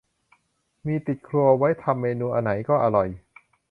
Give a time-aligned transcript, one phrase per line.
[0.85, 3.07] มีติดครัวไว้ทำเมนูไหนก็อร่อย